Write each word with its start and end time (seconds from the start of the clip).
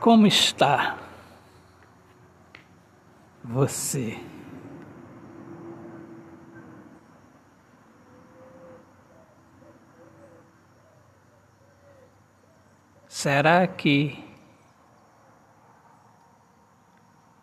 Como 0.00 0.28
está 0.28 0.96
você? 3.42 4.16
Será 13.08 13.66
que 13.66 14.24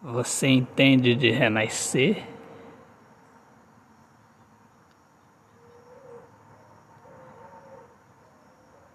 você 0.01 0.47
entende 0.47 1.13
de 1.15 1.31
renascer? 1.31 2.25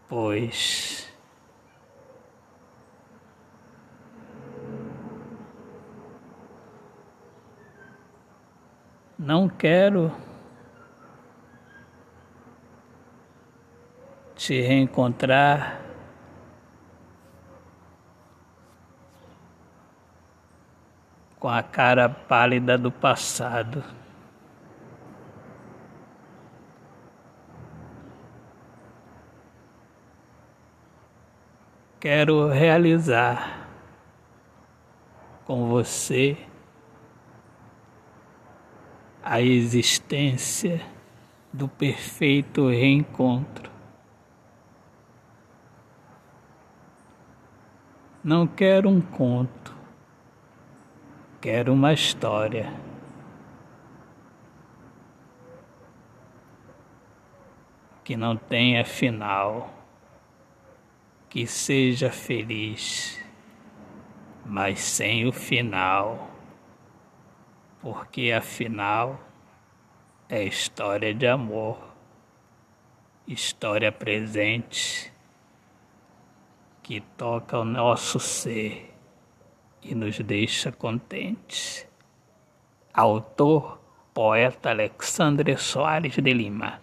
Pois 0.09 1.00
não 9.21 9.51
quero 9.51 10.11
te 14.35 14.63
reencontrar 14.63 15.79
com 21.39 21.49
a 21.51 21.63
cara 21.63 22.09
pálida 22.09 22.79
do 22.79 22.91
passado. 22.91 23.85
Quero 32.01 32.49
realizar 32.49 33.69
com 35.45 35.69
você 35.69 36.39
a 39.31 39.41
existência 39.41 40.85
do 41.53 41.69
perfeito 41.69 42.69
reencontro. 42.69 43.71
Não 48.25 48.45
quero 48.45 48.89
um 48.89 49.01
conto, 49.01 49.73
quero 51.41 51.73
uma 51.73 51.93
história. 51.93 52.73
Que 58.03 58.17
não 58.17 58.37
tenha 58.37 58.85
final, 58.85 59.73
que 61.29 61.47
seja 61.47 62.11
feliz, 62.11 63.25
mas 64.45 64.81
sem 64.81 65.25
o 65.25 65.31
final 65.31 66.30
porque 67.81 68.33
afinal 68.33 69.21
é 70.29 70.45
história 70.45 71.15
de 71.15 71.27
amor, 71.27 71.79
história 73.27 73.91
presente 73.91 75.13
que 76.83 77.01
toca 77.17 77.59
o 77.59 77.65
nosso 77.65 78.21
ser 78.21 78.93
e 79.83 79.95
nos 79.95 80.19
deixa 80.19 80.71
contentes. 80.71 81.87
Autor, 82.93 83.81
poeta 84.13 84.71
Alexandre 84.71 85.57
Soares 85.57 86.17
de 86.17 86.33
Lima. 86.35 86.81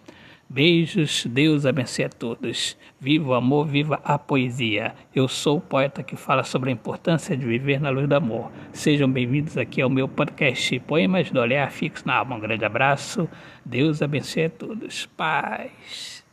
Beijos, 0.50 1.26
Deus 1.26 1.66
abençoe 1.66 2.06
a 2.06 2.08
todos. 2.08 2.74
Viva 2.98 3.28
o 3.28 3.34
amor, 3.34 3.66
viva 3.66 4.00
a 4.02 4.18
poesia. 4.18 4.94
Eu 5.14 5.28
sou 5.28 5.58
o 5.58 5.60
poeta 5.60 6.02
que 6.02 6.16
fala 6.16 6.42
sobre 6.42 6.70
a 6.70 6.72
importância 6.72 7.36
de 7.36 7.44
viver 7.44 7.78
na 7.78 7.90
luz 7.90 8.08
do 8.08 8.14
amor. 8.14 8.50
Sejam 8.72 9.12
bem-vindos 9.12 9.58
aqui 9.58 9.82
ao 9.82 9.90
meu 9.90 10.08
podcast 10.08 10.80
Poemas 10.80 11.30
do 11.30 11.38
Olhar 11.38 11.70
Fixo 11.70 12.06
na 12.06 12.16
Alma. 12.16 12.36
Um 12.36 12.40
grande 12.40 12.64
abraço. 12.64 13.28
Deus 13.62 14.00
abençoe 14.00 14.46
a 14.46 14.50
todos. 14.50 15.04
Paz. 15.04 16.27